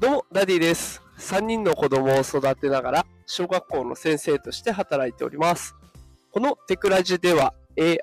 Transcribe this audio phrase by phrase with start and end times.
[0.00, 1.00] どうも、ダディです。
[1.18, 5.76] 3人の子供を育てながら、小学校の先生として働いております。
[6.32, 7.54] このテクラジでは、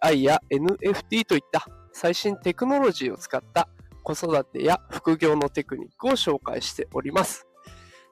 [0.01, 3.67] AI や NFT といった最新テクノロジーを使った
[4.03, 7.45] 子育てや副業のテクニックを紹介しております。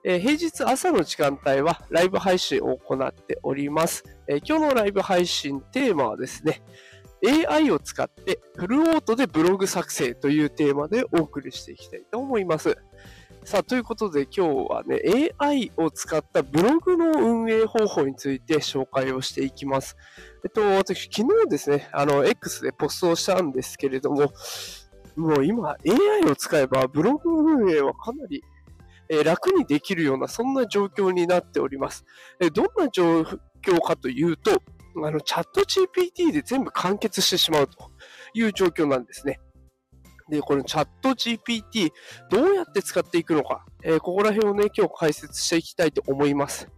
[0.03, 4.03] えー平日朝の時間帯はライブ配信を行っております。
[4.27, 6.61] えー今日のライブ配信テーマはですね、
[7.49, 12.77] AI を使ってフルオートでブログ作成というテーマでお送りしていきたいと思います。
[13.43, 15.01] さあ、ということで今日はね、
[15.39, 19.97] AI を使ったブログの運営方法について紹介をしていきます。
[20.43, 24.31] えっと、私、昨日ですね、あの、X でポストをしたんですけれども、
[25.15, 28.43] もう今、AI を使えばブログ運営はかなり
[29.09, 32.05] え楽にできるような、そんな状況になっております。
[32.39, 34.61] えどんな状況かというと、
[35.03, 37.91] あの、チャット GPT で全部完結してしまうと
[38.33, 39.39] いう状況なんですね。
[40.29, 41.89] で、このチャット GPT、
[42.29, 46.69] どうやって使っていくのか、えーここら辺をね、今日解説していきたいと思います。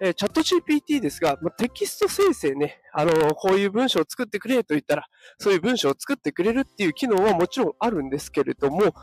[0.00, 5.06] えーチャット GPT ですが、ま、テキスト生成ね、あのーこういう文章を作ってくれと言ったら、
[5.38, 8.94] そういう文章を作ってくれるっていう機能はもちろんあるんですけれども、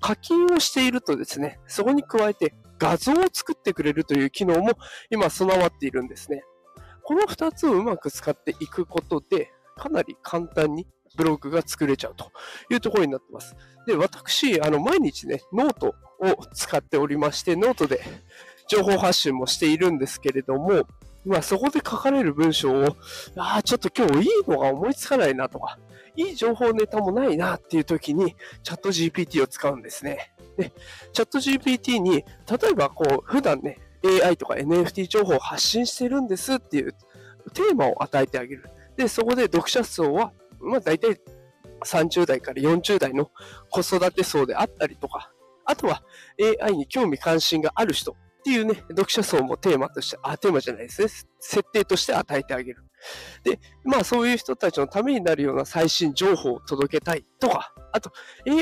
[0.00, 4.72] 課金をしているとですね、そこに加えて画像を作ってくれるという機能も
[5.10, 6.42] 今備わっているんですね。
[7.02, 12.30] この2つをうまく使っていくことで、かなり簡単にブログが作れちゃうと
[12.70, 13.56] いうところになってます。
[13.86, 18.00] で、私、あの、毎日ね、ノートを使っておりまして、ノートで
[18.68, 20.86] 情報発信もしているんですけれども、
[21.24, 22.96] まあ、そこで書かれる文章を、
[23.36, 25.78] ああ、ちょっと今日いいのが思いつかないなとか、
[26.16, 30.32] いい情報ネタもないなっていう時に、チャット GPT を使うんですね。
[30.56, 30.72] で、
[31.12, 32.24] ChatGPT に、
[32.60, 33.78] 例えばこう、普段ね、
[34.24, 36.94] AI とか NFT 情報を発信してるんですっていう
[37.52, 38.70] テーマを与えてあげる。
[38.96, 41.20] で、そこで読者層は、まあ大体
[41.84, 43.30] 30代から40代の
[43.70, 45.32] 子育て層であったりとか、
[45.64, 46.02] あとは
[46.62, 51.08] AI に興味関心がある人っていうね、読者層もテーマとして、あ、テーマじゃないですね、
[51.40, 52.84] 設定として与えてあげる。
[53.44, 58.12] で、まあそういう人たちのためになるような最新情報を届けたいとか、あと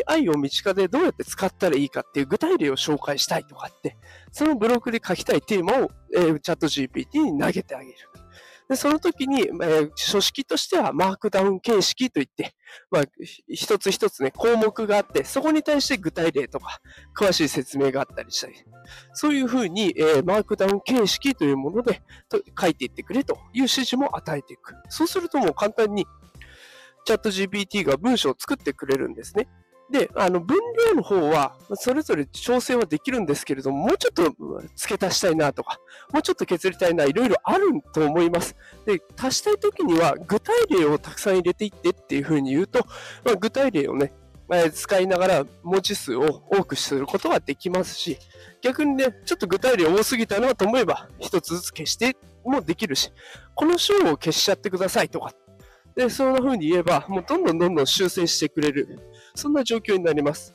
[0.08, 3.96] AI を身近でどうやって使ったらいいかっていう具体例を紹介したいとかって、
[4.32, 7.96] そのブログで書きたいテーマを、えーチャット GPT に投げてあげる。
[8.68, 12.54] で、その時に、えー書式としてはマークダウン形式といって、
[12.90, 13.02] まあ、
[13.48, 16.78] 一つ一つね、項目があって、そこに対して具体例とか、
[17.18, 18.54] 詳しい説明があったりしたり、
[19.14, 22.02] そういうふうに、えーマークダウン形式というもので
[22.60, 24.74] 書いていってくれという指示も与えていく。
[24.90, 26.06] そうするともう簡単に、
[27.04, 29.48] チャット GPT が文章を作ってくれるんですね。
[29.90, 34.34] で、あの、分量の方は、それぞれ調整はできるんですけれども、もうちょっと
[34.76, 35.78] 付け足したいなとか、
[36.12, 38.54] もうちょっと削りたいな、いろいろあると思います。
[38.84, 42.80] で、足したいときには、具体例をたくさん入れていってっていうふうに言うと、
[43.24, 44.12] まあ、具体例をね、
[44.50, 48.18] え使いながら文字数を多くすることができますし、
[48.62, 53.12] 逆にね、ちょっと具体例多すぎたなと思えば、一つずつ消してもできるし、
[53.54, 55.32] この章を消しちゃってくださいとか、
[55.94, 59.00] で、そんな風に言えば、もうどんどんどんどん修正してくれる。
[59.38, 60.54] そんな状況になります。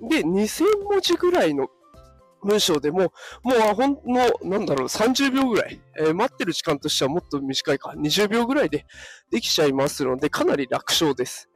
[0.00, 1.68] で、2000文字ぐらいの
[2.44, 3.12] 文章でも、
[3.42, 8.86] もうほんの、なんだろう、30秒ぐらい、えー待ってる時間としてはもっと短いか、20秒ぐらいで
[9.30, 11.48] できちゃいますので、かなり楽勝です。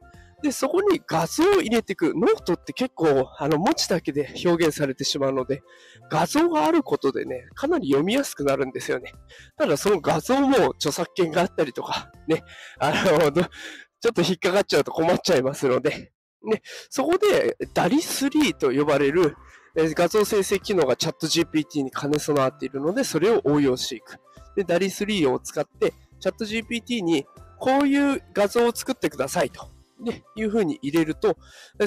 [0.43, 2.13] で、そこに画像を入れていく。
[2.13, 5.63] ノートって結構、あの、文字だけで表現されてしまうので、
[6.11, 9.13] 画像があることでね、かなり読みやすくなるんですよね。
[9.57, 12.43] ただ、その画像も著作権があったりとか、ね、
[12.77, 16.11] あの、ちょっと引っかかっちゃうと困っちゃいますので、
[16.43, 19.35] ね、そこで DALI3 と呼ばれる
[19.75, 24.19] 画像生成機能がチャット GPT に兼ね備わっているので、それを応用していく。
[24.55, 27.25] で、DALI3 を使って、チャット GPT に
[27.59, 29.69] こういう画像を作ってくださいと。
[29.99, 31.37] ね、いう風に入れると、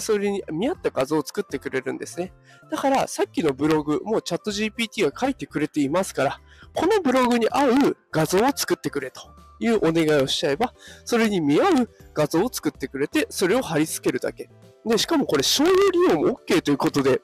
[0.01, 2.33] それに見合った画像を作ってくれるんですね。
[2.69, 6.41] だから、さっきのブログ、もうチャット GPT が書いてくれていますから、
[6.75, 9.21] このブログに合う画像を作ってくれと
[9.61, 14.51] いうお願いをしちゃえば、それに見合う画像を作ってくれて、それを貼り付けるだけ。
[14.85, 17.21] で、しかもこれ、商用利用も OK ということで、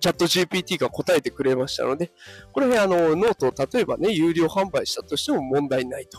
[0.00, 2.12] チャット GPT が答えてくれましたので、
[2.52, 6.18] これ、あの、ノートを例えばね、有料販売したとしても問題ないと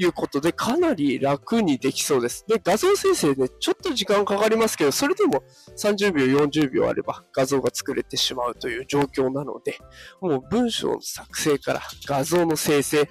[0.00, 2.46] いうことで、かなり楽にできそうです。
[2.48, 5.42] で、画像生成ね、ちょっと時間かかりますけど、それでも
[5.76, 9.78] 30秒、40秒あれば画像が作れてしまうという状況なので、
[10.22, 13.10] もう文章の作成から画像の生成、で、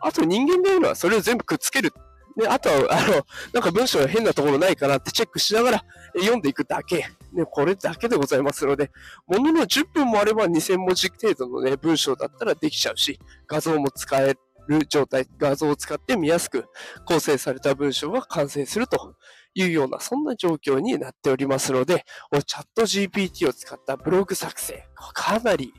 [0.00, 1.92] あと人間で言うのはそれを全部くっつける。
[2.36, 5.84] で、あとは、あの、なんか文章が変なところないかなってチェックしながら
[6.18, 7.06] 読んでいくだけ。
[7.32, 8.90] ね、これだけでございますので、
[9.26, 14.34] ものの10分もあれば2000文字程度のね、文章だったらできちゃうし、画像も使え
[14.68, 16.66] る状態、画像を使って見やすく
[17.04, 19.14] 構成された文章が完成すると
[19.54, 22.04] いうような、そんな状況になっておりますので、
[22.46, 24.84] チャット GPT を使ったブログ作成、
[25.14, 25.72] かなり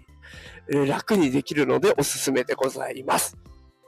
[0.88, 3.38] 楽にできるのでおすすめでございます。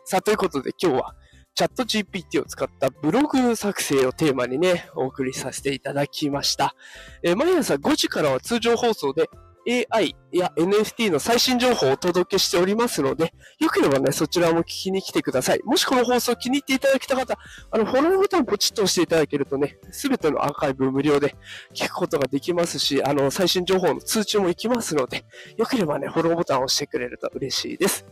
[0.06, 1.16] さあ、ということで今日は
[1.56, 6.74] チャット GPT を使ったブログ作成をテーマにね、お送りさせていただきました。
[7.22, 9.30] えー、毎朝5時からは通常放送で
[9.70, 15.62] AI や NFT の最新情報をお届けしておりますので、よければね、そちらも聞きに来てください。
[15.64, 17.38] もしこの放送気に入っていただけた方、
[17.72, 21.36] あの、フォローボタンポチッと押していただけるとね、すべてのアーカイブ無料で
[21.74, 25.24] 聞くことができますし、あの、最新情報の通知も行きますので、
[25.58, 28.06] よければね、フォローボタンを押してくれると嬉しいです。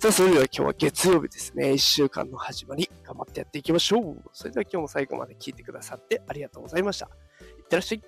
[0.00, 4.22] さあ、それでは今日は月曜日ですね、1週間の始まり、頑張ってやっていきましょう。
[4.32, 7.08] それでは今日も最後まで聞いてくださってありがとうございました。
[7.58, 8.04] いってらっしゃい。